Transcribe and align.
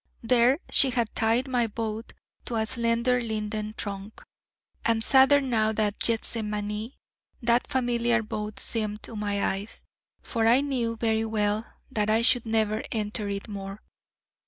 There 0.23 0.57
she 0.71 0.89
had 0.89 1.13
tied 1.13 1.47
my 1.47 1.67
boat 1.67 2.13
to 2.45 2.55
a 2.55 2.65
slender 2.65 3.21
linden 3.21 3.75
trunk: 3.77 4.23
and 4.83 5.03
sadder 5.03 5.39
now 5.39 5.73
than 5.73 5.91
Gethsemane 5.99 6.93
that 7.39 7.67
familiar 7.67 8.23
boat 8.23 8.59
seemed 8.59 9.03
to 9.03 9.15
my 9.15 9.45
eyes, 9.45 9.83
for 10.23 10.47
I 10.47 10.61
knew 10.61 10.95
very 10.95 11.25
well 11.25 11.71
that 11.91 12.09
I 12.09 12.23
should 12.23 12.47
never 12.47 12.83
enter 12.91 13.29
it 13.29 13.47
more. 13.47 13.83